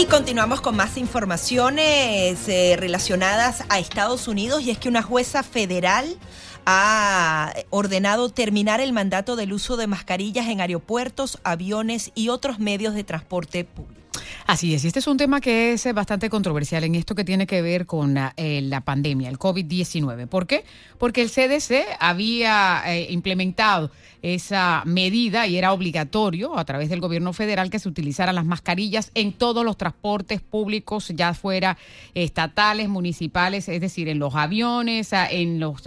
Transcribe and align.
Y 0.00 0.06
continuamos 0.06 0.62
con 0.62 0.76
más 0.76 0.96
informaciones 0.96 2.48
eh, 2.48 2.74
relacionadas 2.78 3.64
a 3.68 3.78
Estados 3.78 4.28
Unidos 4.28 4.62
y 4.62 4.70
es 4.70 4.78
que 4.78 4.88
una 4.88 5.02
jueza 5.02 5.42
federal 5.42 6.16
ha 6.64 7.52
ordenado 7.68 8.30
terminar 8.30 8.80
el 8.80 8.94
mandato 8.94 9.36
del 9.36 9.52
uso 9.52 9.76
de 9.76 9.86
mascarillas 9.86 10.48
en 10.48 10.62
aeropuertos, 10.62 11.38
aviones 11.44 12.12
y 12.14 12.30
otros 12.30 12.58
medios 12.58 12.94
de 12.94 13.04
transporte 13.04 13.64
público. 13.64 14.00
Así 14.46 14.74
es, 14.74 14.84
y 14.84 14.86
este 14.86 15.00
es 15.00 15.06
un 15.06 15.18
tema 15.18 15.42
que 15.42 15.74
es 15.74 15.84
eh, 15.84 15.92
bastante 15.92 16.30
controversial 16.30 16.82
en 16.84 16.94
esto 16.94 17.14
que 17.14 17.24
tiene 17.24 17.46
que 17.46 17.60
ver 17.60 17.84
con 17.84 18.14
la, 18.14 18.32
eh, 18.38 18.62
la 18.62 18.80
pandemia, 18.80 19.28
el 19.28 19.38
COVID-19. 19.38 20.28
¿Por 20.28 20.46
qué? 20.46 20.64
Porque 20.96 21.20
el 21.20 21.28
CDC 21.28 21.84
había 21.98 22.84
implementado 23.10 23.90
esa 24.22 24.82
medida 24.84 25.46
y 25.46 25.56
era 25.56 25.72
obligatorio 25.72 26.58
a 26.58 26.64
través 26.64 26.88
del 26.88 27.00
gobierno 27.00 27.32
federal 27.32 27.70
que 27.70 27.78
se 27.78 27.88
utilizaran 27.88 28.34
las 28.34 28.44
mascarillas 28.44 29.10
en 29.14 29.32
todos 29.32 29.64
los 29.64 29.76
transportes 29.76 30.40
públicos, 30.40 31.12
ya 31.14 31.34
fuera 31.34 31.78
estatales, 32.14 32.88
municipales, 32.88 33.68
es 33.68 33.80
decir, 33.80 34.08
en 34.08 34.18
los 34.18 34.34
aviones, 34.34 35.10
en 35.12 35.60
los 35.60 35.82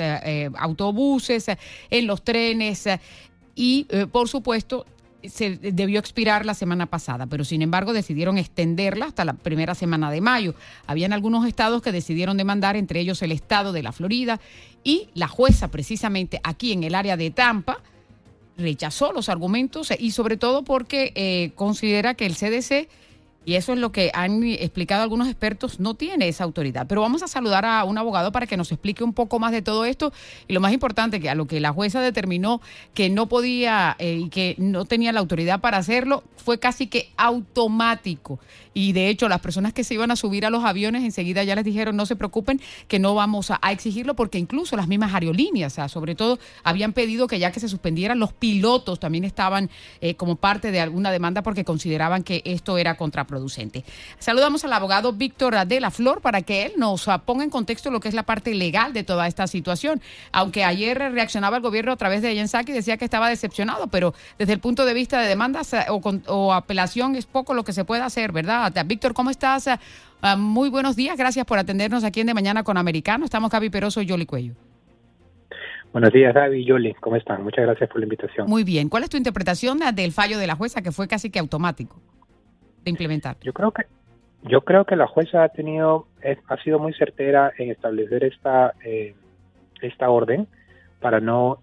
autobuses, 0.57 1.47
en 1.89 2.07
los 2.07 2.23
trenes 2.23 2.89
y, 3.55 3.87
por 4.11 4.27
supuesto, 4.29 4.85
se 5.23 5.55
debió 5.55 5.99
expirar 5.99 6.45
la 6.45 6.53
semana 6.53 6.87
pasada, 6.87 7.27
pero 7.27 7.45
sin 7.45 7.61
embargo 7.61 7.93
decidieron 7.93 8.37
extenderla 8.37 9.05
hasta 9.05 9.23
la 9.23 9.33
primera 9.33 9.73
semana 9.73 10.11
de 10.11 10.19
mayo. 10.19 10.53
Habían 10.85 11.13
algunos 11.13 11.47
estados 11.47 11.81
que 11.81 11.93
decidieron 11.93 12.35
demandar, 12.35 12.75
entre 12.75 12.99
ellos 12.99 13.21
el 13.21 13.31
estado 13.31 13.71
de 13.71 13.83
la 13.83 13.93
Florida, 13.93 14.41
y 14.83 15.07
la 15.13 15.29
jueza 15.29 15.69
precisamente 15.69 16.41
aquí 16.43 16.73
en 16.73 16.83
el 16.83 16.93
área 16.93 17.15
de 17.15 17.31
Tampa 17.31 17.77
rechazó 18.57 19.11
los 19.11 19.29
argumentos 19.29 19.91
y 19.97 20.11
sobre 20.11 20.37
todo 20.37 20.63
porque 20.63 21.11
eh, 21.15 21.51
considera 21.55 22.13
que 22.13 22.25
el 22.25 22.35
CDC 22.35 22.87
y 23.45 23.55
eso 23.55 23.73
es 23.73 23.79
lo 23.79 23.91
que 23.91 24.11
han 24.13 24.43
explicado 24.43 25.03
algunos 25.03 25.27
expertos, 25.27 25.79
no 25.79 25.95
tiene 25.95 26.27
esa 26.27 26.43
autoridad. 26.43 26.87
Pero 26.87 27.01
vamos 27.01 27.23
a 27.23 27.27
saludar 27.27 27.65
a 27.65 27.83
un 27.83 27.97
abogado 27.97 28.31
para 28.31 28.47
que 28.47 28.57
nos 28.57 28.71
explique 28.71 29.03
un 29.03 29.13
poco 29.13 29.39
más 29.39 29.51
de 29.51 29.61
todo 29.61 29.85
esto 29.85 30.13
y 30.47 30.53
lo 30.53 30.61
más 30.61 30.73
importante, 30.73 31.19
que 31.19 31.29
a 31.29 31.35
lo 31.35 31.45
que 31.45 31.59
la 31.59 31.71
jueza 31.71 32.01
determinó 32.01 32.61
que 32.93 33.09
no 33.09 33.27
podía 33.27 33.95
eh, 33.99 34.21
y 34.25 34.29
que 34.29 34.55
no 34.57 34.85
tenía 34.85 35.11
la 35.11 35.19
autoridad 35.19 35.59
para 35.59 35.77
hacerlo, 35.77 36.23
fue 36.37 36.59
casi 36.59 36.87
que 36.87 37.11
automático. 37.17 38.39
Y 38.73 38.93
de 38.93 39.09
hecho, 39.09 39.29
las 39.29 39.41
personas 39.41 39.73
que 39.73 39.83
se 39.83 39.93
iban 39.93 40.09
a 40.09 40.15
subir 40.15 40.45
a 40.45 40.49
los 40.49 40.63
aviones 40.63 41.03
enseguida 41.03 41.43
ya 41.43 41.55
les 41.55 41.65
dijeron, 41.65 41.95
no 41.95 42.05
se 42.05 42.15
preocupen, 42.15 42.59
que 42.87 42.97
no 42.97 43.13
vamos 43.13 43.51
a, 43.51 43.59
exigirlo, 43.71 44.15
porque 44.15 44.37
incluso 44.37 44.75
las 44.75 44.87
mismas 44.87 45.13
aerolíneas, 45.13 45.79
sobre 45.91 46.15
todo, 46.15 46.39
habían 46.63 46.93
pedido 46.93 47.27
que 47.27 47.39
ya 47.39 47.51
que 47.51 47.59
se 47.59 47.67
suspendieran, 47.67 48.19
los 48.19 48.33
pilotos 48.33 48.99
también 48.99 49.23
estaban 49.23 49.69
eh, 50.01 50.15
como 50.15 50.35
parte 50.35 50.71
de 50.71 50.79
alguna 50.79 51.11
demanda 51.11 51.43
porque 51.43 51.63
consideraban 51.63 52.23
que 52.23 52.41
esto 52.45 52.77
era 52.77 52.97
contraproducente 52.97 53.32
producente. 53.33 53.83
Saludamos 54.19 54.63
al 54.63 54.73
abogado 54.73 55.11
Víctor 55.11 55.65
de 55.65 55.79
la 55.79 55.89
Flor 55.89 56.21
para 56.21 56.43
que 56.43 56.67
él 56.67 56.73
nos 56.77 57.09
ponga 57.25 57.43
en 57.43 57.49
contexto 57.49 57.89
lo 57.89 57.99
que 57.99 58.07
es 58.07 58.13
la 58.13 58.23
parte 58.23 58.53
legal 58.53 58.93
de 58.93 59.03
toda 59.03 59.25
esta 59.27 59.47
situación. 59.47 60.01
Aunque 60.31 60.63
ayer 60.63 60.99
reaccionaba 60.99 61.57
el 61.57 61.63
gobierno 61.63 61.91
a 61.91 61.95
través 61.95 62.21
de 62.21 62.35
Yensaki 62.35 62.71
y 62.71 62.75
decía 62.75 62.97
que 62.97 63.05
estaba 63.05 63.27
decepcionado, 63.27 63.87
pero 63.87 64.13
desde 64.37 64.53
el 64.53 64.59
punto 64.59 64.85
de 64.85 64.93
vista 64.93 65.19
de 65.19 65.27
demandas 65.27 65.73
eh, 65.73 65.85
o, 65.89 66.53
apelación 66.53 67.15
es 67.15 67.25
poco 67.25 67.55
lo 67.55 67.63
que 67.63 67.73
se 67.73 67.85
puede 67.85 68.03
hacer, 68.03 68.31
¿verdad? 68.31 68.71
Víctor, 68.85 69.15
¿cómo 69.15 69.31
estás? 69.31 69.67
Ah, 70.21 70.35
muy 70.35 70.69
buenos 70.69 70.95
días, 70.95 71.17
gracias 71.17 71.45
por 71.45 71.57
atendernos 71.57 72.03
aquí 72.03 72.21
en 72.21 72.27
De 72.27 72.35
Mañana 72.35 72.63
con 72.63 72.77
Americano. 72.77 73.25
Estamos 73.25 73.49
Gaby 73.49 73.71
Peroso 73.71 73.99
y 74.01 74.05
Yoli 74.05 74.27
Cuello. 74.27 74.53
Buenos 75.91 76.11
días, 76.11 76.33
Gaby 76.33 76.61
y 76.61 76.65
Yoli. 76.65 76.93
¿Cómo 76.95 77.15
están? 77.15 77.43
Muchas 77.43 77.65
gracias 77.65 77.89
por 77.89 77.99
la 77.99 78.05
invitación. 78.05 78.47
Muy 78.47 78.63
bien. 78.63 78.89
¿Cuál 78.89 79.03
es 79.03 79.09
tu 79.09 79.17
interpretación 79.17 79.79
del 79.93 80.11
fallo 80.11 80.37
de 80.37 80.47
la 80.47 80.55
jueza 80.55 80.81
que 80.81 80.91
fue 80.91 81.07
casi 81.07 81.29
que 81.29 81.39
automático? 81.39 82.01
De 82.83 82.89
implementar? 82.89 83.37
Yo 83.41 83.53
creo 83.53 83.71
que 83.71 83.83
yo 84.43 84.61
creo 84.61 84.85
que 84.85 84.95
la 84.95 85.07
jueza 85.07 85.43
ha 85.43 85.49
tenido 85.49 86.07
ha 86.47 86.57
sido 86.63 86.79
muy 86.79 86.93
certera 86.93 87.51
en 87.57 87.71
establecer 87.71 88.23
esta 88.25 88.73
eh, 88.83 89.15
esta 89.81 90.09
orden 90.09 90.47
para 90.99 91.19
no 91.19 91.59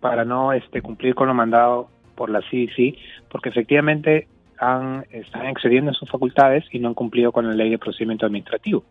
para 0.00 0.24
no 0.24 0.52
este 0.52 0.80
cumplir 0.80 1.14
con 1.14 1.28
lo 1.28 1.34
mandado 1.34 1.90
por 2.14 2.30
la 2.30 2.40
CDC 2.40 2.96
porque 3.30 3.50
efectivamente 3.50 4.28
han 4.58 5.04
están 5.10 5.46
excediendo 5.46 5.92
sus 5.92 6.10
facultades 6.10 6.64
y 6.72 6.78
no 6.78 6.88
han 6.88 6.94
cumplido 6.94 7.32
con 7.32 7.46
la 7.46 7.54
ley 7.54 7.70
de 7.70 7.78
procedimiento 7.78 8.26
administrativo. 8.26 8.84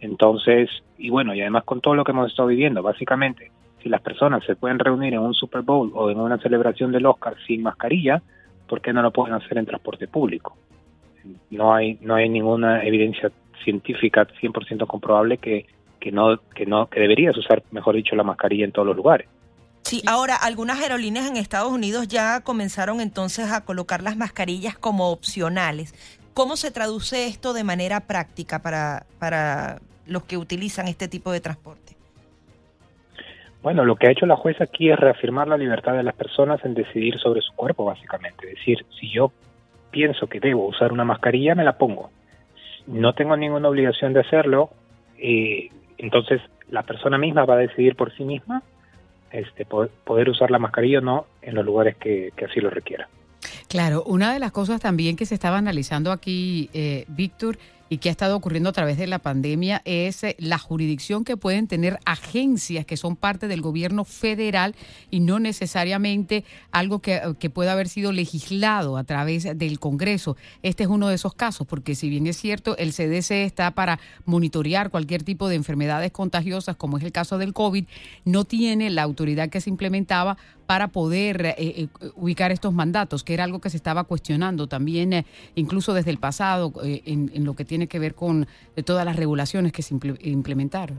Entonces, 0.00 0.70
y 0.96 1.10
bueno, 1.10 1.34
y 1.34 1.40
además 1.40 1.64
con 1.64 1.80
todo 1.80 1.94
lo 1.94 2.04
que 2.04 2.12
hemos 2.12 2.30
estado 2.30 2.48
viviendo, 2.48 2.82
básicamente, 2.82 3.50
si 3.82 3.88
las 3.88 4.00
personas 4.00 4.44
se 4.44 4.56
pueden 4.56 4.78
reunir 4.78 5.14
en 5.14 5.20
un 5.20 5.34
Super 5.34 5.62
Bowl 5.62 5.90
o 5.94 6.10
en 6.10 6.20
una 6.20 6.38
celebración 6.38 6.92
del 6.92 7.06
Oscar 7.06 7.34
sin 7.46 7.62
mascarilla, 7.62 8.22
¿por 8.68 8.80
qué 8.80 8.92
no 8.92 9.02
lo 9.02 9.10
pueden 9.10 9.34
hacer 9.34 9.58
en 9.58 9.66
transporte 9.66 10.06
público? 10.06 10.56
No 11.50 11.74
hay 11.74 11.98
no 12.00 12.14
hay 12.14 12.28
ninguna 12.28 12.82
evidencia 12.84 13.30
científica 13.64 14.26
100% 14.40 14.86
comprobable 14.86 15.38
que 15.38 15.66
que 16.00 16.12
no 16.12 16.38
que 16.54 16.66
no 16.66 16.88
que 16.88 17.00
deberías 17.00 17.36
usar 17.36 17.62
mejor 17.70 17.96
dicho 17.96 18.16
la 18.16 18.22
mascarilla 18.22 18.64
en 18.64 18.72
todos 18.72 18.86
los 18.86 18.96
lugares. 18.96 19.28
Sí, 19.82 20.02
ahora 20.06 20.36
algunas 20.36 20.80
aerolíneas 20.80 21.26
en 21.26 21.36
Estados 21.36 21.72
Unidos 21.72 22.08
ya 22.08 22.40
comenzaron 22.42 23.00
entonces 23.00 23.50
a 23.50 23.64
colocar 23.64 24.02
las 24.02 24.16
mascarillas 24.16 24.76
como 24.76 25.10
opcionales. 25.10 25.94
¿Cómo 26.34 26.56
se 26.56 26.70
traduce 26.70 27.26
esto 27.26 27.52
de 27.52 27.64
manera 27.64 28.00
práctica 28.00 28.60
para 28.60 29.06
para 29.18 29.80
los 30.06 30.24
que 30.24 30.36
utilizan 30.36 30.88
este 30.88 31.08
tipo 31.08 31.32
de 31.32 31.40
transporte? 31.40 31.88
Bueno, 33.62 33.84
lo 33.84 33.96
que 33.96 34.06
ha 34.06 34.12
hecho 34.12 34.26
la 34.26 34.36
jueza 34.36 34.64
aquí 34.64 34.90
es 34.90 34.98
reafirmar 34.98 35.48
la 35.48 35.56
libertad 35.56 35.94
de 35.94 36.02
las 36.02 36.14
personas 36.14 36.64
en 36.64 36.74
decidir 36.74 37.18
sobre 37.18 37.40
su 37.40 37.52
cuerpo, 37.54 37.84
básicamente. 37.84 38.48
Es 38.48 38.54
decir, 38.56 38.86
si 38.98 39.10
yo 39.10 39.32
pienso 39.90 40.26
que 40.26 40.40
debo 40.40 40.66
usar 40.66 40.92
una 40.92 41.04
mascarilla, 41.04 41.54
me 41.54 41.64
la 41.64 41.78
pongo. 41.78 42.10
No 42.86 43.12
tengo 43.14 43.36
ninguna 43.36 43.68
obligación 43.68 44.12
de 44.12 44.20
hacerlo, 44.20 44.70
entonces 45.98 46.40
la 46.70 46.82
persona 46.82 47.18
misma 47.18 47.44
va 47.44 47.54
a 47.54 47.58
decidir 47.58 47.96
por 47.96 48.14
sí 48.16 48.24
misma 48.24 48.62
este, 49.30 49.66
poder, 49.66 50.30
usar 50.30 50.50
la 50.50 50.58
mascarilla 50.58 50.98
o 50.98 51.02
no 51.02 51.26
en 51.42 51.54
los 51.54 51.64
lugares 51.64 51.96
que, 51.96 52.32
que 52.36 52.46
así 52.46 52.60
lo 52.60 52.70
requiera. 52.70 53.08
Claro, 53.68 54.02
una 54.04 54.32
de 54.32 54.38
las 54.38 54.52
cosas 54.52 54.80
también 54.80 55.16
que 55.16 55.26
se 55.26 55.34
estaba 55.34 55.58
analizando 55.58 56.10
aquí, 56.10 56.70
eh, 56.72 57.04
Víctor, 57.08 57.58
y 57.88 57.98
que 57.98 58.08
ha 58.08 58.12
estado 58.12 58.36
ocurriendo 58.36 58.70
a 58.70 58.72
través 58.72 58.98
de 58.98 59.06
la 59.06 59.18
pandemia 59.18 59.82
es 59.84 60.24
eh, 60.24 60.36
la 60.38 60.58
jurisdicción 60.58 61.24
que 61.24 61.36
pueden 61.36 61.66
tener 61.66 61.98
agencias 62.04 62.84
que 62.84 62.96
son 62.96 63.16
parte 63.16 63.48
del 63.48 63.60
gobierno 63.60 64.04
federal 64.04 64.74
y 65.10 65.20
no 65.20 65.38
necesariamente 65.38 66.44
algo 66.70 67.00
que, 67.00 67.20
que, 67.38 67.50
pueda 67.50 67.72
haber 67.72 67.88
sido 67.88 68.12
legislado 68.12 68.96
a 68.96 69.04
través 69.04 69.58
del 69.58 69.78
Congreso. 69.78 70.36
Este 70.62 70.84
es 70.84 70.88
uno 70.88 71.08
de 71.08 71.14
esos 71.14 71.34
casos, 71.34 71.66
porque 71.66 71.94
si 71.94 72.08
bien 72.08 72.26
es 72.26 72.36
cierto, 72.36 72.76
el 72.76 72.92
CDC 72.92 73.30
está 73.30 73.70
para 73.70 73.98
monitorear 74.24 74.90
cualquier 74.90 75.22
tipo 75.22 75.48
de 75.48 75.56
enfermedades 75.56 76.12
contagiosas, 76.12 76.76
como 76.76 76.98
es 76.98 77.04
el 77.04 77.12
caso 77.12 77.38
del 77.38 77.54
COVID, 77.54 77.86
no 78.24 78.44
tiene 78.44 78.90
la 78.90 79.02
autoridad 79.02 79.48
que 79.48 79.60
se 79.60 79.70
implementaba 79.70 80.36
para 80.68 80.88
poder 80.88 81.46
eh, 81.46 81.54
eh, 81.56 81.88
ubicar 82.14 82.52
estos 82.52 82.74
mandatos, 82.74 83.24
que 83.24 83.32
era 83.32 83.44
algo 83.44 83.58
que 83.58 83.70
se 83.70 83.78
estaba 83.78 84.04
cuestionando 84.04 84.66
también, 84.66 85.14
eh, 85.14 85.24
incluso 85.54 85.94
desde 85.94 86.10
el 86.10 86.18
pasado, 86.18 86.74
en, 86.84 87.30
lo 87.46 87.54
que 87.54 87.64
tiene 87.64 87.86
que 87.86 87.98
ver 87.98 88.14
con 88.14 88.46
todas 88.84 89.06
las 89.06 89.16
regulaciones 89.16 89.72
que 89.72 89.80
se 89.80 89.94
implementaron. 90.20 90.98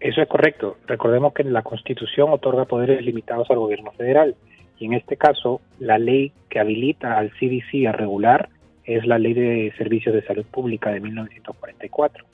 Eso 0.00 0.22
es 0.22 0.28
correcto. 0.28 0.78
Recordemos 0.88 1.32
que 1.34 1.44
la 1.44 1.62
Constitución 1.62 2.32
otorga 2.32 2.64
poderes 2.64 3.00
limitados 3.04 3.48
al 3.48 3.58
gobierno 3.58 3.92
federal 3.92 4.34
y 4.80 4.86
en 4.86 4.94
este 4.94 5.16
caso 5.16 5.60
la 5.78 5.96
ley 5.96 6.32
que 6.48 6.58
habilita 6.58 7.16
al 7.16 7.30
CDC 7.30 7.86
a 7.86 7.92
regular 7.92 8.48
es 8.82 9.06
la 9.06 9.20
Ley 9.20 9.34
de 9.34 9.72
Servicios 9.78 10.16
de 10.16 10.26
Salud 10.26 10.46
Pública 10.46 10.90
de 10.90 10.98
1944, 10.98 12.24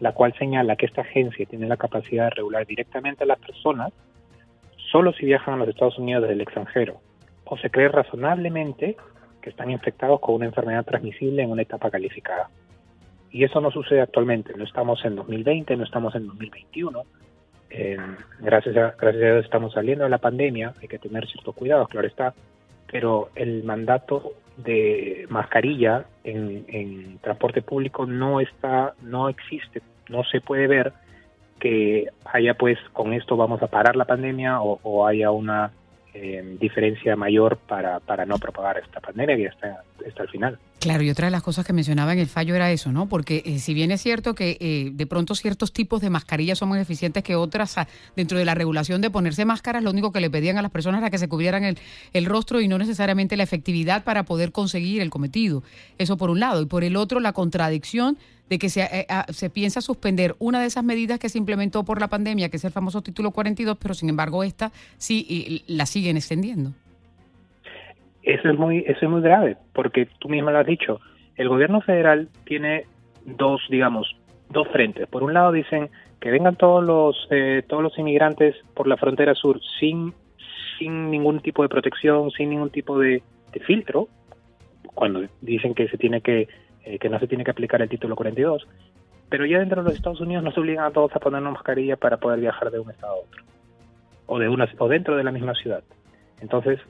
la 0.00 0.12
cual 0.12 0.34
señala 0.38 0.76
que 0.76 0.84
esta 0.84 1.00
agencia 1.00 1.46
tiene 1.46 1.66
la 1.66 1.78
capacidad 1.78 2.24
de 2.24 2.30
regular 2.30 2.66
directamente 2.66 3.24
a 3.24 3.26
las 3.26 3.38
personas 3.38 3.90
solo 4.94 5.12
si 5.12 5.26
viajan 5.26 5.54
a 5.54 5.56
los 5.56 5.68
Estados 5.70 5.98
Unidos 5.98 6.22
desde 6.22 6.34
el 6.34 6.40
extranjero 6.42 7.00
o 7.46 7.56
se 7.58 7.68
cree 7.68 7.88
razonablemente 7.88 8.96
que 9.42 9.50
están 9.50 9.72
infectados 9.72 10.20
con 10.20 10.36
una 10.36 10.46
enfermedad 10.46 10.84
transmisible 10.84 11.42
en 11.42 11.50
una 11.50 11.62
etapa 11.62 11.90
calificada. 11.90 12.48
Y 13.32 13.42
eso 13.42 13.60
no 13.60 13.72
sucede 13.72 14.02
actualmente. 14.02 14.54
No 14.56 14.62
estamos 14.62 15.04
en 15.04 15.16
2020, 15.16 15.76
no 15.76 15.82
estamos 15.82 16.14
en 16.14 16.28
2021. 16.28 17.02
Eh, 17.70 17.96
gracias, 18.38 18.76
a, 18.76 18.94
gracias 18.96 19.22
a 19.24 19.32
Dios 19.32 19.44
estamos 19.44 19.72
saliendo 19.72 20.04
de 20.04 20.10
la 20.10 20.18
pandemia. 20.18 20.74
Hay 20.80 20.86
que 20.86 21.00
tener 21.00 21.26
ciertos 21.26 21.56
cuidados, 21.56 21.88
claro 21.88 22.06
está. 22.06 22.32
Pero 22.92 23.30
el 23.34 23.64
mandato 23.64 24.34
de 24.58 25.26
mascarilla 25.28 26.04
en, 26.22 26.66
en 26.68 27.18
transporte 27.18 27.62
público 27.62 28.06
no 28.06 28.38
está, 28.38 28.94
no 29.02 29.28
existe, 29.28 29.82
no 30.08 30.22
se 30.22 30.40
puede 30.40 30.68
ver 30.68 30.92
que 31.64 32.08
haya 32.26 32.52
pues 32.52 32.78
con 32.92 33.14
esto 33.14 33.38
vamos 33.38 33.62
a 33.62 33.68
parar 33.68 33.96
la 33.96 34.04
pandemia 34.04 34.60
o, 34.60 35.06
haya 35.06 35.30
una 35.30 35.70
eh, 36.12 36.56
diferencia 36.60 37.16
mayor 37.16 37.56
para, 37.56 38.00
para 38.00 38.26
no 38.26 38.36
propagar 38.36 38.76
esta 38.76 39.00
pandemia 39.00 39.34
que 39.34 39.46
está 40.06 40.22
al 40.22 40.28
final. 40.28 40.58
Claro, 40.84 41.02
y 41.02 41.08
otra 41.08 41.28
de 41.28 41.30
las 41.30 41.42
cosas 41.42 41.64
que 41.64 41.72
mencionaba 41.72 42.12
en 42.12 42.18
el 42.18 42.26
fallo 42.26 42.54
era 42.54 42.70
eso, 42.70 42.92
¿no? 42.92 43.08
Porque 43.08 43.42
eh, 43.46 43.58
si 43.58 43.72
bien 43.72 43.90
es 43.90 44.02
cierto 44.02 44.34
que 44.34 44.58
eh, 44.60 44.90
de 44.92 45.06
pronto 45.06 45.34
ciertos 45.34 45.72
tipos 45.72 46.02
de 46.02 46.10
mascarillas 46.10 46.58
son 46.58 46.68
más 46.68 46.78
eficientes 46.78 47.22
que 47.22 47.36
otras, 47.36 47.78
ah, 47.78 47.88
dentro 48.16 48.36
de 48.36 48.44
la 48.44 48.54
regulación 48.54 49.00
de 49.00 49.08
ponerse 49.08 49.46
máscaras, 49.46 49.82
lo 49.82 49.92
único 49.92 50.12
que 50.12 50.20
le 50.20 50.28
pedían 50.28 50.58
a 50.58 50.62
las 50.62 50.70
personas 50.70 50.98
era 50.98 51.08
que 51.08 51.16
se 51.16 51.26
cubrieran 51.26 51.64
el, 51.64 51.78
el 52.12 52.26
rostro 52.26 52.60
y 52.60 52.68
no 52.68 52.76
necesariamente 52.76 53.34
la 53.38 53.44
efectividad 53.44 54.04
para 54.04 54.24
poder 54.24 54.52
conseguir 54.52 55.00
el 55.00 55.08
cometido. 55.08 55.62
Eso 55.96 56.18
por 56.18 56.28
un 56.28 56.40
lado. 56.40 56.60
Y 56.60 56.66
por 56.66 56.84
el 56.84 56.96
otro, 56.96 57.18
la 57.18 57.32
contradicción 57.32 58.18
de 58.50 58.58
que 58.58 58.68
se, 58.68 58.82
eh, 58.82 59.06
ah, 59.08 59.24
se 59.32 59.48
piensa 59.48 59.80
suspender 59.80 60.36
una 60.38 60.60
de 60.60 60.66
esas 60.66 60.84
medidas 60.84 61.18
que 61.18 61.30
se 61.30 61.38
implementó 61.38 61.84
por 61.84 61.98
la 61.98 62.08
pandemia, 62.08 62.50
que 62.50 62.58
es 62.58 62.64
el 62.64 62.72
famoso 62.72 63.00
título 63.00 63.30
42, 63.30 63.78
pero 63.80 63.94
sin 63.94 64.10
embargo 64.10 64.44
esta 64.44 64.70
sí 64.98 65.24
y, 65.26 65.64
la 65.66 65.86
siguen 65.86 66.18
extendiendo. 66.18 66.74
Eso 68.24 68.48
es 68.48 68.58
muy 68.58 68.78
eso 68.86 69.00
es 69.02 69.10
muy 69.10 69.20
grave, 69.20 69.56
porque 69.74 70.08
tú 70.18 70.28
mismo 70.30 70.50
lo 70.50 70.58
has 70.58 70.66
dicho, 70.66 71.00
el 71.36 71.48
gobierno 71.48 71.82
federal 71.82 72.28
tiene 72.44 72.86
dos, 73.26 73.60
digamos, 73.68 74.16
dos 74.48 74.66
frentes. 74.68 75.06
Por 75.08 75.22
un 75.22 75.34
lado 75.34 75.52
dicen 75.52 75.90
que 76.20 76.30
vengan 76.30 76.56
todos 76.56 76.82
los 76.82 77.28
eh, 77.30 77.62
todos 77.68 77.82
los 77.82 77.98
inmigrantes 77.98 78.56
por 78.74 78.86
la 78.86 78.96
frontera 78.96 79.34
sur 79.34 79.60
sin 79.78 80.14
sin 80.78 81.10
ningún 81.10 81.40
tipo 81.40 81.62
de 81.62 81.68
protección, 81.68 82.30
sin 82.30 82.50
ningún 82.50 82.70
tipo 82.70 82.98
de, 82.98 83.22
filtro, 83.66 84.08
cuando 84.94 85.22
dicen 85.40 85.74
que 85.74 85.86
se 85.88 85.98
tiene 85.98 86.20
que 86.22 86.48
eh, 86.84 86.98
que 86.98 87.08
no 87.10 87.18
se 87.20 87.28
tiene 87.28 87.44
que 87.44 87.50
aplicar 87.50 87.82
el 87.82 87.88
título 87.90 88.16
42, 88.16 88.66
pero 89.28 89.44
ya 89.44 89.58
dentro 89.58 89.82
de 89.82 89.88
los 89.88 89.96
Estados 89.96 90.20
Unidos 90.20 90.42
nos 90.42 90.56
obligan 90.56 90.86
a 90.86 90.90
todos 90.90 91.14
a 91.14 91.20
poner 91.20 91.42
una 91.42 91.50
mascarilla 91.50 91.96
para 91.96 92.16
poder 92.16 92.40
viajar 92.40 92.70
de 92.70 92.80
un 92.80 92.90
estado 92.90 93.12
a 93.12 93.16
otro, 93.16 93.44
o, 94.26 94.38
de 94.38 94.48
una, 94.48 94.68
o 94.78 94.88
dentro 94.88 95.16
de 95.16 95.24
la 95.24 95.30
misma 95.30 95.54
ciudad. 95.54 95.84
Entonces, 96.40 96.80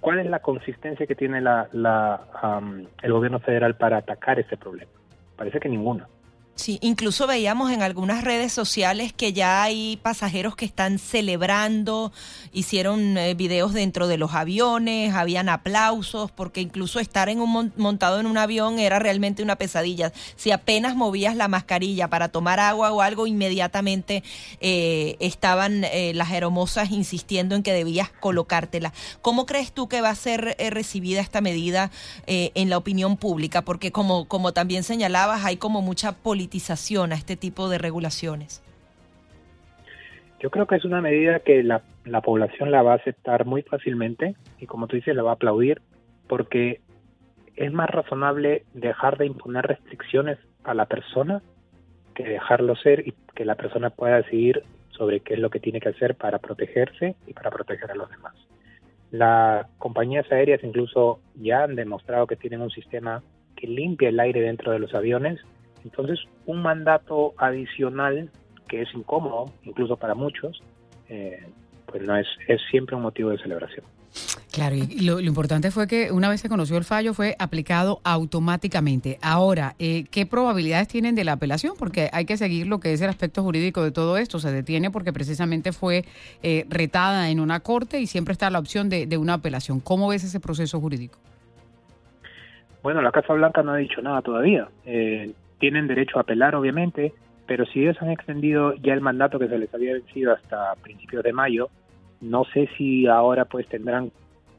¿cuál 0.00 0.20
es 0.20 0.26
la 0.26 0.40
consistencia 0.40 1.06
que 1.06 1.14
tiene 1.14 1.40
la, 1.40 1.68
la, 1.72 2.60
el 3.02 3.12
gobierno 3.12 3.40
federal 3.40 3.76
para 3.76 3.98
atacar 3.98 4.38
ese 4.38 4.56
problema? 4.56 4.90
Parece 5.36 5.60
que 5.60 5.68
ninguna. 5.68 6.08
Sí, 6.58 6.80
incluso 6.82 7.28
veíamos 7.28 7.70
en 7.70 7.82
algunas 7.82 8.24
redes 8.24 8.52
sociales 8.52 9.12
que 9.12 9.32
ya 9.32 9.62
hay 9.62 9.96
pasajeros 10.02 10.56
que 10.56 10.64
están 10.64 10.98
celebrando, 10.98 12.10
hicieron 12.52 13.16
eh, 13.16 13.34
videos 13.34 13.72
dentro 13.74 14.08
de 14.08 14.18
los 14.18 14.34
aviones, 14.34 15.14
habían 15.14 15.48
aplausos, 15.48 16.32
porque 16.32 16.60
incluso 16.60 16.98
estar 16.98 17.28
en 17.28 17.40
un 17.40 17.72
montado 17.76 18.18
en 18.18 18.26
un 18.26 18.36
avión 18.36 18.80
era 18.80 18.98
realmente 18.98 19.44
una 19.44 19.54
pesadilla. 19.54 20.12
Si 20.34 20.50
apenas 20.50 20.96
movías 20.96 21.36
la 21.36 21.46
mascarilla 21.46 22.10
para 22.10 22.28
tomar 22.28 22.58
agua 22.58 22.90
o 22.90 23.02
algo, 23.02 23.28
inmediatamente 23.28 24.24
eh, 24.60 25.16
estaban 25.20 25.84
eh, 25.84 26.10
las 26.12 26.32
hermosas 26.32 26.90
insistiendo 26.90 27.54
en 27.54 27.62
que 27.62 27.72
debías 27.72 28.10
colocártela. 28.10 28.92
¿Cómo 29.22 29.46
crees 29.46 29.70
tú 29.70 29.88
que 29.88 30.00
va 30.00 30.10
a 30.10 30.16
ser 30.16 30.56
recibida 30.70 31.20
esta 31.20 31.40
medida 31.40 31.92
en 32.26 32.68
la 32.68 32.78
opinión 32.78 33.16
pública? 33.16 33.62
Porque 33.62 33.92
como, 33.92 34.26
como 34.26 34.52
también 34.52 34.82
señalabas, 34.82 35.44
hay 35.44 35.56
como 35.56 35.82
mucha 35.82 36.10
política 36.10 36.47
a 36.50 37.14
este 37.14 37.36
tipo 37.36 37.68
de 37.68 37.78
regulaciones? 37.78 38.62
Yo 40.40 40.50
creo 40.50 40.66
que 40.66 40.76
es 40.76 40.84
una 40.84 41.00
medida 41.00 41.40
que 41.40 41.62
la, 41.62 41.82
la 42.04 42.20
población 42.20 42.70
la 42.70 42.82
va 42.82 42.92
a 42.92 42.96
aceptar 42.96 43.44
muy 43.44 43.62
fácilmente 43.62 44.36
y 44.60 44.66
como 44.66 44.86
tú 44.86 44.96
dices, 44.96 45.14
la 45.14 45.22
va 45.22 45.30
a 45.30 45.34
aplaudir 45.34 45.82
porque 46.28 46.80
es 47.56 47.72
más 47.72 47.90
razonable 47.90 48.64
dejar 48.72 49.18
de 49.18 49.26
imponer 49.26 49.66
restricciones 49.66 50.38
a 50.62 50.74
la 50.74 50.86
persona 50.86 51.42
que 52.14 52.24
dejarlo 52.24 52.76
ser 52.76 53.06
y 53.06 53.14
que 53.34 53.44
la 53.44 53.56
persona 53.56 53.90
pueda 53.90 54.18
decidir 54.18 54.62
sobre 54.90 55.20
qué 55.20 55.34
es 55.34 55.40
lo 55.40 55.50
que 55.50 55.60
tiene 55.60 55.80
que 55.80 55.88
hacer 55.88 56.14
para 56.14 56.38
protegerse 56.38 57.16
y 57.26 57.32
para 57.32 57.50
proteger 57.50 57.90
a 57.90 57.94
los 57.94 58.10
demás. 58.10 58.34
Las 59.10 59.66
compañías 59.78 60.30
aéreas 60.30 60.62
incluso 60.62 61.20
ya 61.34 61.64
han 61.64 61.76
demostrado 61.76 62.26
que 62.26 62.36
tienen 62.36 62.60
un 62.60 62.70
sistema 62.70 63.22
que 63.56 63.66
limpia 63.66 64.08
el 64.10 64.20
aire 64.20 64.40
dentro 64.40 64.72
de 64.72 64.78
los 64.78 64.94
aviones 64.94 65.40
entonces, 65.84 66.20
un 66.46 66.62
mandato 66.62 67.34
adicional 67.36 68.30
que 68.68 68.82
es 68.82 68.94
incómodo, 68.94 69.52
incluso 69.64 69.96
para 69.96 70.14
muchos, 70.14 70.62
eh, 71.08 71.42
pues 71.86 72.02
no 72.02 72.16
es, 72.16 72.26
es 72.46 72.60
siempre 72.70 72.96
un 72.96 73.02
motivo 73.02 73.30
de 73.30 73.38
celebración. 73.38 73.84
Claro, 74.52 74.74
y 74.74 75.00
lo, 75.02 75.20
importante 75.20 75.70
fue 75.70 75.86
que 75.86 76.10
una 76.10 76.28
vez 76.28 76.40
se 76.40 76.48
conoció 76.48 76.76
el 76.76 76.84
fallo 76.84 77.14
fue 77.14 77.36
aplicado 77.38 78.00
automáticamente. 78.02 79.18
Ahora, 79.22 79.74
eh, 79.78 80.04
¿qué 80.10 80.26
probabilidades 80.26 80.88
tienen 80.88 81.14
de 81.14 81.24
la 81.24 81.32
apelación? 81.32 81.74
Porque 81.78 82.08
hay 82.12 82.24
que 82.24 82.36
seguir 82.36 82.66
lo 82.66 82.80
que 82.80 82.92
es 82.92 83.00
el 83.00 83.10
aspecto 83.10 83.42
jurídico 83.42 83.84
de 83.84 83.92
todo 83.92 84.16
esto. 84.16 84.38
Se 84.38 84.50
detiene 84.50 84.90
porque 84.90 85.12
precisamente 85.12 85.72
fue 85.72 86.04
eh, 86.42 86.66
retada 86.68 87.30
en 87.30 87.40
una 87.40 87.60
corte 87.60 88.00
y 88.00 88.06
siempre 88.06 88.32
está 88.32 88.50
la 88.50 88.58
opción 88.58 88.88
de, 88.88 89.06
de 89.06 89.16
una 89.16 89.34
apelación. 89.34 89.80
¿Cómo 89.80 90.08
ves 90.08 90.24
ese 90.24 90.40
proceso 90.40 90.80
jurídico? 90.80 91.18
Bueno, 92.82 93.02
la 93.02 93.12
Casa 93.12 93.32
Blanca 93.34 93.62
no 93.62 93.72
ha 93.72 93.76
dicho 93.76 94.00
nada 94.00 94.22
todavía. 94.22 94.68
Eh, 94.86 95.32
tienen 95.58 95.86
derecho 95.86 96.18
a 96.18 96.22
apelar, 96.22 96.54
obviamente, 96.54 97.12
pero 97.46 97.64
si 97.66 97.80
ellos 97.80 98.00
han 98.00 98.10
extendido 98.10 98.74
ya 98.74 98.92
el 98.92 99.00
mandato 99.00 99.38
que 99.38 99.48
se 99.48 99.58
les 99.58 99.72
había 99.72 99.94
vencido 99.94 100.32
hasta 100.32 100.74
principios 100.82 101.22
de 101.24 101.32
mayo, 101.32 101.70
no 102.20 102.44
sé 102.44 102.68
si 102.76 103.06
ahora 103.06 103.46
pues 103.46 103.66
tendrán, 103.68 104.12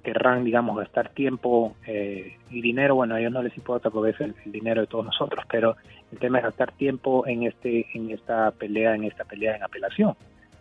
querrán, 0.03 0.43
digamos, 0.43 0.77
gastar 0.77 1.09
tiempo 1.09 1.75
eh, 1.85 2.37
y 2.49 2.61
dinero, 2.61 2.95
bueno, 2.95 3.15
a 3.15 3.19
ellos 3.19 3.31
no 3.31 3.43
les 3.43 3.55
importa 3.55 3.89
porque 3.89 4.11
es 4.11 4.21
el, 4.21 4.33
dinero 4.45 4.81
de 4.81 4.87
todos 4.87 5.05
nosotros, 5.05 5.45
pero 5.51 5.75
el 6.11 6.19
tema 6.19 6.39
es 6.39 6.45
gastar 6.45 6.71
tiempo 6.71 7.27
en 7.27 7.43
este, 7.43 7.85
en 7.93 8.09
esta 8.11 8.51
pelea, 8.51 8.95
en 8.95 9.03
esta 9.03 9.23
pelea 9.23 9.55
en 9.55 9.63
apelación. 9.63 10.15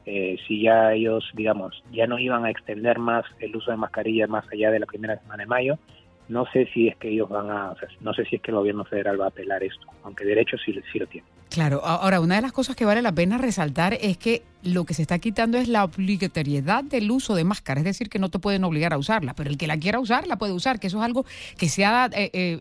Eh, 0.05 0.39
si 0.47 0.63
ya 0.63 0.93
ellos, 0.93 1.31
digamos, 1.35 1.83
ya 1.93 2.07
no 2.07 2.19
iban 2.19 2.45
a 2.45 2.51
extender 2.51 2.99
más 2.99 3.25
el 3.41 3.55
uso 3.55 3.71
de 3.71 3.77
mascarillas 3.77 4.29
más 4.29 4.45
allá 4.51 4.71
de 4.71 4.81
la 4.81 4.87
primera 4.87 5.19
semana 5.19 5.43
de 5.43 5.47
mayo, 5.47 5.79
no 6.29 6.45
sé 6.53 6.69
si 6.73 6.89
es 6.89 6.97
que 6.97 7.09
ellos 7.09 7.29
van 7.29 7.51
a, 7.51 7.75
no 8.01 8.15
sé 8.15 8.25
si 8.27 8.37
es 8.37 8.43
que 8.43 8.51
el 8.51 8.57
gobierno 8.57 8.85
federal 8.85 9.21
va 9.21 9.27
a 9.27 9.29
apelar 9.29 9.63
esto, 9.63 9.87
aunque 10.05 10.25
derecho 10.25 10.57
sí, 10.59 10.79
sí 10.93 10.99
lo 10.99 11.07
tiene. 11.07 11.27
Claro, 11.49 11.83
ahora 11.85 12.21
una 12.21 12.37
de 12.37 12.43
las 12.43 12.53
cosas 12.53 12.77
que 12.77 12.85
vale 12.85 13.01
la 13.01 13.13
pena 13.13 13.39
resaltar 13.39 13.97
es 14.01 14.19
que 14.19 14.43
lo 14.63 14.85
que 14.85 14.93
se 14.93 15.03
está 15.03 15.19
quitando 15.19 15.57
es 15.57 15.67
la 15.67 15.85
obligatoriedad 15.85 16.85
del 16.85 17.11
uso 17.11 17.35
de 17.35 17.45
máscara, 17.45 17.81
es 17.81 17.85
decir, 17.85 18.11
que 18.11 18.19
no 18.19 18.29
te 18.29 18.39
pueden 18.39 18.65
obligar 18.65 18.93
a 18.93 18.99
usarla, 18.99 19.35
pero 19.35 19.49
el 19.49 19.57
que 19.57 19.67
la 19.67 19.79
quiera 19.79 19.99
usar 19.99 20.27
la 20.27 20.37
puede 20.37 20.53
usar, 20.53 20.79
que 20.79 20.89
eso 20.89 20.99
es 20.99 21.05
algo 21.05 21.25
que 21.57 21.69
se 21.71 21.87
ha 21.87 22.11
eh, 22.13 22.31
eh, 22.35 22.61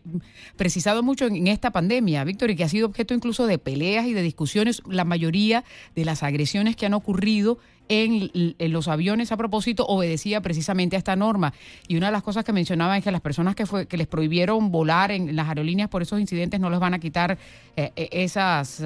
precisado 0.56 1.02
mucho 1.02 1.26
en, 1.26 1.46
esta 1.48 1.70
pandemia, 1.70 2.24
Víctor, 2.24 2.50
y 2.50 2.56
que 2.56 2.64
ha 2.64 2.68
sido 2.68 2.86
objeto 2.86 3.12
incluso 3.12 3.46
de 3.46 3.58
peleas 3.58 4.06
y 4.06 4.14
de 4.14 4.22
discusiones, 4.22 4.82
la 4.88 5.04
mayoría 5.04 5.64
de 5.94 6.04
las 6.06 6.22
agresiones 6.22 6.74
que 6.74 6.86
han 6.86 6.94
ocurrido 6.94 7.58
en, 7.88 8.30
los 8.72 8.88
aviones 8.88 9.32
a 9.32 9.36
propósito 9.36 9.84
obedecía 9.86 10.40
precisamente 10.40 10.96
a 10.96 10.98
esta 10.98 11.16
norma. 11.16 11.52
Y 11.86 11.96
una 11.96 12.06
de 12.06 12.12
las 12.12 12.22
cosas 12.22 12.44
que 12.44 12.52
mencionaba 12.52 12.96
es 12.96 13.04
que 13.04 13.10
las 13.10 13.20
personas 13.20 13.54
que, 13.54 13.66
fue, 13.66 13.86
que 13.86 13.96
les 13.96 14.06
prohibieron 14.06 14.70
volar 14.70 15.10
en 15.10 15.34
las 15.34 15.48
aerolíneas 15.48 15.88
por 15.88 16.02
esos 16.02 16.20
incidentes 16.20 16.60
no 16.60 16.70
les 16.70 16.80
van 16.80 16.94
a 16.94 16.98
quitar 16.98 17.38
eh, 17.76 17.92
esas 17.96 18.82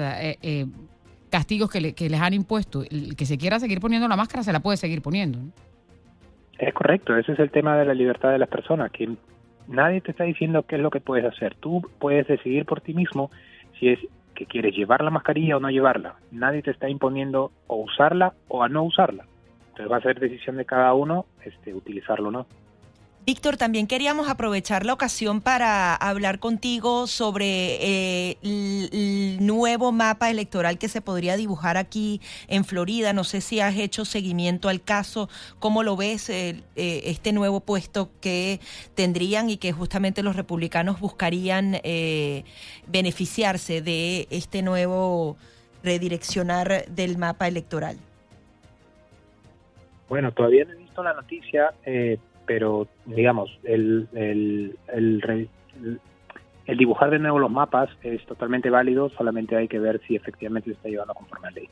castigos 1.33 1.71
que, 1.71 1.81
les 1.81 2.21
han 2.21 2.35
impuesto. 2.35 2.83
El 2.83 3.15
que 3.15 3.25
se 3.25 3.39
quiera 3.39 3.59
seguir 3.59 3.79
poniendo 3.79 4.07
la 4.07 4.15
máscara 4.15 4.43
se 4.43 4.53
la 4.53 4.59
puede 4.59 4.77
seguir 4.77 5.01
poniendo. 5.01 5.39
Es 6.59 6.71
correcto, 6.75 7.17
ese 7.17 7.31
es 7.31 7.39
el 7.39 7.49
tema 7.49 7.75
de 7.75 7.85
la 7.85 7.95
libertad 7.95 8.29
de 8.31 8.37
las 8.37 8.49
personas, 8.49 8.91
que 8.91 9.09
nadie 9.67 9.99
te 10.01 10.11
está 10.11 10.25
diciendo 10.25 10.61
qué 10.61 10.75
es 10.75 10.81
lo 10.83 10.91
que 10.91 10.99
puedes 10.99 11.25
hacer. 11.25 11.55
Tú 11.55 11.89
puedes 11.97 12.27
decidir 12.27 12.65
por 12.65 12.81
ti 12.81 12.93
mismo 12.93 13.31
si 13.79 13.89
es 13.89 13.99
que 14.33 14.45
quieres 14.45 14.75
llevar 14.75 15.03
la 15.03 15.09
mascarilla 15.09 15.57
o 15.57 15.59
no 15.59 15.69
llevarla. 15.69 16.15
Nadie 16.31 16.61
te 16.61 16.71
está 16.71 16.89
imponiendo 16.89 17.51
o 17.67 17.77
usarla 17.77 18.33
o 18.47 18.63
a 18.63 18.69
no 18.69 18.83
usarla. 18.83 19.25
Entonces 19.69 19.91
va 19.91 19.97
a 19.97 20.01
ser 20.01 20.19
decisión 20.19 20.57
de 20.57 20.65
cada 20.65 20.93
uno 20.93 21.25
este, 21.43 21.73
utilizarlo 21.73 22.29
o 22.29 22.31
no. 22.31 22.47
Víctor, 23.25 23.55
también 23.55 23.87
queríamos 23.87 24.27
aprovechar 24.27 24.85
la 24.85 24.91
ocasión 24.91 25.39
para 25.39 25.95
hablar 25.95 26.39
contigo 26.39 27.07
sobre 27.07 27.77
eh, 27.79 28.37
el, 28.43 29.45
nuevo 29.45 29.93
mapa 29.93 30.29
electoral 30.29 30.77
que 30.77 30.89
se 30.89 30.99
podría 30.99 31.37
dibujar 31.37 31.77
aquí 31.77 32.19
en 32.49 32.65
Florida. 32.65 33.13
No 33.13 33.23
sé 33.23 33.39
si 33.39 33.61
has 33.61 33.77
hecho 33.77 34.03
seguimiento 34.03 34.67
al 34.67 34.81
caso, 34.81 35.29
cómo 35.59 35.83
lo 35.83 35.95
ves 35.95 36.29
eh, 36.29 36.63
eh, 36.75 37.01
este 37.05 37.31
nuevo 37.31 37.61
puesto 37.61 38.09
que 38.19 38.59
tendrían 38.93 39.49
y 39.49 39.55
que 39.55 39.71
justamente 39.71 40.21
los 40.21 40.35
republicanos 40.35 40.99
buscarían 40.99 41.77
beneficiarse 42.87 43.81
de 43.81 44.27
este 44.31 44.61
nuevo 44.61 45.37
redireccionar 45.81 46.85
del 46.89 47.17
mapa 47.17 47.47
electoral. 47.47 47.95
Bueno, 50.09 50.33
todavía 50.33 50.65
no 50.65 50.73
he 50.73 50.75
visto 50.75 51.01
la 51.03 51.13
noticia 51.13 51.73
pero 52.45 52.87
digamos, 53.05 53.57
el, 53.63 54.07
el, 54.13 54.77
el, 54.93 55.49
el, 56.65 56.77
dibujar 56.77 57.09
de 57.09 57.19
nuevo 57.19 57.39
los 57.39 57.51
mapas 57.51 57.89
es 58.03 58.25
totalmente 58.25 58.69
válido, 58.69 59.09
solamente 59.09 59.55
hay 59.55 59.67
que 59.67 59.79
ver 59.79 60.01
si 60.07 60.15
efectivamente 60.15 60.69
se 60.69 60.75
está 60.75 60.89
llevando 60.89 61.13
conforme 61.13 61.47
a 61.47 61.51
ley. 61.51 61.69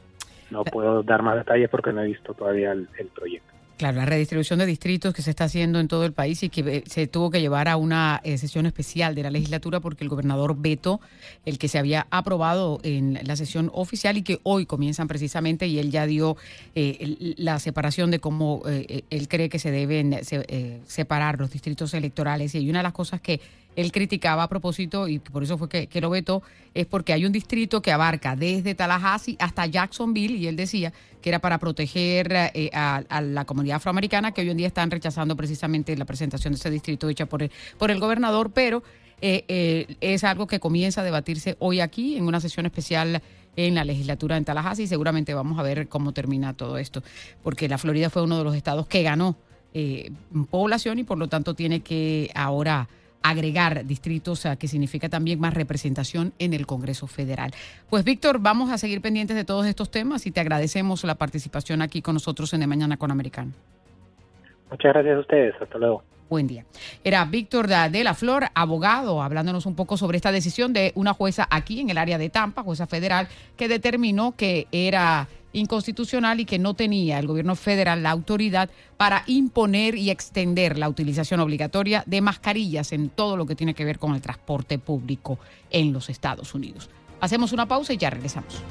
No 0.49 0.63
puedo 0.63 1.03
dar 1.03 1.21
más 1.21 1.37
detalles 1.37 1.69
porque 1.69 1.93
no 1.93 2.01
he 2.01 2.07
visto 2.07 2.33
todavía 2.33 2.71
el 2.73 3.07
proyecto. 3.15 3.60
Claro, 3.81 3.97
la 3.97 4.05
redistribución 4.05 4.59
de 4.59 4.67
distritos 4.67 5.11
que 5.11 5.23
se 5.23 5.31
está 5.31 5.45
haciendo 5.45 5.79
en 5.79 5.87
todo 5.87 6.05
el 6.05 6.13
país 6.13 6.43
y 6.43 6.49
que 6.49 6.61
eh, 6.61 6.83
se 6.85 7.07
tuvo 7.07 7.31
que 7.31 7.41
llevar 7.41 7.67
a 7.67 7.77
una 7.77 8.21
eh, 8.23 8.37
sesión 8.37 8.67
especial 8.67 9.15
de 9.15 9.23
la 9.23 9.31
legislatura 9.31 9.79
porque 9.79 10.03
el 10.03 10.09
gobernador 10.11 10.55
veto 10.55 11.01
el 11.47 11.57
que 11.57 11.67
se 11.67 11.79
había 11.79 12.05
aprobado 12.11 12.79
en 12.83 13.17
la 13.23 13.35
sesión 13.35 13.71
oficial 13.73 14.17
y 14.17 14.21
que 14.21 14.39
hoy 14.43 14.67
comienzan 14.67 15.07
precisamente 15.07 15.65
y 15.65 15.79
él 15.79 15.89
ya 15.89 16.05
dio 16.05 16.37
eh, 16.75 17.33
la 17.37 17.57
separación 17.57 18.11
de 18.11 18.19
cómo 18.19 18.61
él 18.67 19.27
cree 19.27 19.49
que 19.49 19.57
se 19.57 19.71
deben 19.71 20.15
separar 20.85 21.39
los 21.39 21.49
distritos 21.49 21.95
electorales. 21.95 22.53
Y 22.53 22.69
una 22.69 22.79
de 22.79 22.83
las 22.83 22.93
cosas 22.93 23.19
que 23.19 23.41
él 23.75 23.91
criticaba 23.91 24.43
a 24.43 24.49
propósito, 24.49 25.07
y 25.07 25.19
por 25.19 25.43
eso 25.43 25.57
fue 25.57 25.69
que, 25.69 26.01
lo 26.01 26.09
vetó, 26.09 26.43
es 26.73 26.85
porque 26.85 27.13
hay 27.13 27.25
un 27.25 27.31
distrito 27.31 27.81
que 27.81 27.91
abarca 27.91 28.35
desde 28.35 28.75
Tallahassee 28.75 29.37
hasta 29.39 29.65
Jacksonville, 29.65 30.35
y 30.35 30.47
él 30.47 30.55
decía 30.55 30.93
que 31.21 31.29
era 31.29 31.39
para 31.39 31.59
proteger 31.59 32.31
eh, 32.53 32.69
a, 32.73 33.21
la 33.21 33.45
comunidad 33.45 33.77
afroamericana, 33.77 34.33
que 34.33 34.41
hoy 34.41 34.49
en 34.49 34.57
día 34.57 34.67
están 34.67 34.91
rechazando 34.91 35.35
precisamente 35.35 35.95
la 35.95 36.05
presentación 36.05 36.53
de 36.53 36.57
ese 36.57 36.69
distrito 36.69 37.07
hecha 37.07 37.25
por 37.25 37.43
el, 37.43 37.51
por 37.77 37.91
el 37.91 37.99
gobernador, 37.99 38.51
pero 38.51 38.83
eh, 39.21 39.45
eh, 39.47 39.95
es 40.01 40.23
algo 40.23 40.47
que 40.47 40.59
comienza 40.59 41.01
a 41.01 41.03
debatirse 41.03 41.55
hoy 41.59 41.79
aquí 41.79 42.17
en 42.17 42.25
una 42.25 42.41
sesión 42.41 42.65
especial 42.65 43.21
en 43.55 43.75
la 43.75 43.85
legislatura 43.85 44.37
en 44.37 44.45
Tallahassee 44.45 44.83
y 44.83 44.87
seguramente 44.87 45.33
vamos 45.33 45.59
a 45.59 45.63
ver 45.63 45.87
cómo 45.87 46.13
termina 46.13 46.53
todo 46.53 46.77
esto, 46.77 47.03
porque 47.43 47.69
la 47.69 47.77
Florida 47.77 48.09
fue 48.09 48.23
uno 48.23 48.37
de 48.37 48.43
los 48.43 48.55
estados 48.55 48.87
que 48.87 49.03
ganó 49.03 49.37
población 50.49 50.99
y 50.99 51.05
por 51.05 51.17
lo 51.17 51.29
tanto 51.29 51.53
tiene 51.53 51.79
que 51.79 52.29
ahora 52.35 52.89
agregar 53.23 53.85
distritos, 53.85 54.47
que 54.57 54.67
significa 54.67 55.09
también 55.09 55.39
más 55.39 55.53
representación 55.53 56.33
en 56.39 56.53
el 56.53 56.65
Congreso 56.65 57.07
Federal. 57.07 57.51
Pues 57.89 58.03
Víctor, 58.03 58.39
vamos 58.39 58.71
a 58.71 58.77
seguir 58.77 59.01
pendientes 59.01 59.35
de 59.35 59.45
todos 59.45 59.65
estos 59.65 59.91
temas 59.91 60.25
y 60.25 60.31
te 60.31 60.39
agradecemos 60.39 61.03
la 61.03 61.15
participación 61.15 61.81
aquí 61.81 62.01
con 62.01 62.15
nosotros 62.15 62.53
en 62.53 62.61
De 62.61 62.67
Mañana 62.67 62.97
con 62.97 63.11
Americano. 63.11 63.51
Muchas 64.69 64.93
gracias 64.93 65.17
a 65.17 65.19
ustedes, 65.19 65.55
hasta 65.61 65.77
luego. 65.77 66.03
Buen 66.29 66.47
día. 66.47 66.63
Era 67.03 67.25
Víctor 67.25 67.67
de 67.67 68.03
la 68.05 68.13
Flor, 68.13 68.45
abogado, 68.53 69.21
hablándonos 69.21 69.65
un 69.65 69.75
poco 69.75 69.97
sobre 69.97 70.15
esta 70.15 70.31
decisión 70.31 70.71
de 70.71 70.93
una 70.95 71.13
jueza 71.13 71.45
aquí 71.51 71.81
en 71.81 71.89
el 71.89 71.97
área 71.97 72.17
de 72.17 72.29
Tampa, 72.29 72.63
jueza 72.63 72.87
federal, 72.87 73.27
que 73.57 73.67
determinó 73.67 74.33
que 74.37 74.65
era 74.71 75.27
inconstitucional 75.53 76.39
y 76.39 76.45
que 76.45 76.59
no 76.59 76.73
tenía 76.73 77.19
el 77.19 77.27
gobierno 77.27 77.55
federal 77.55 78.03
la 78.03 78.11
autoridad 78.11 78.69
para 78.97 79.23
imponer 79.27 79.95
y 79.95 80.09
extender 80.09 80.77
la 80.77 80.89
utilización 80.89 81.39
obligatoria 81.39 82.03
de 82.05 82.21
mascarillas 82.21 82.91
en 82.91 83.09
todo 83.09 83.37
lo 83.37 83.45
que 83.45 83.55
tiene 83.55 83.73
que 83.73 83.85
ver 83.85 83.99
con 83.99 84.15
el 84.15 84.21
transporte 84.21 84.79
público 84.79 85.39
en 85.69 85.93
los 85.93 86.09
Estados 86.09 86.53
Unidos. 86.53 86.89
Hacemos 87.19 87.51
una 87.51 87.67
pausa 87.67 87.93
y 87.93 87.97
ya 87.97 88.09
regresamos. 88.09 88.61